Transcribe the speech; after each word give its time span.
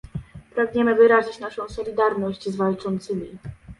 Pragniemy 0.55 0.95
wyrazić 0.95 1.39
naszą 1.39 1.69
solidarność 1.69 2.49
z 2.49 2.55
walczącymi 2.55 3.37